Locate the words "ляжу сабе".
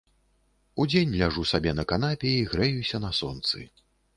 1.19-1.75